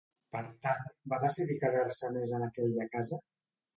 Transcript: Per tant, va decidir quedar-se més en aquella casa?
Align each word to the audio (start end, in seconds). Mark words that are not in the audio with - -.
Per 0.35 0.39
tant, 0.67 0.87
va 1.13 1.19
decidir 1.25 1.59
quedar-se 1.65 2.13
més 2.17 2.33
en 2.39 2.47
aquella 2.47 2.89
casa? 2.97 3.25